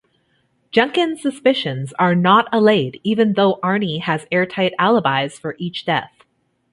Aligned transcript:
Junkins' 0.71 1.21
suspicions 1.21 1.93
are 1.99 2.15
not 2.15 2.47
allayed 2.51 2.99
even 3.03 3.33
though 3.33 3.59
Arnie 3.61 4.01
has 4.01 4.25
airtight 4.31 4.73
alibis 4.79 5.37
for 5.37 5.55
each 5.59 5.85
death. 5.85 6.23